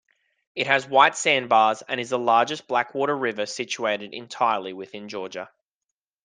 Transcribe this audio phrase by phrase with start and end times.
[0.55, 5.51] It has white sandbars and is the largest blackwater river situated entirely within Georgia.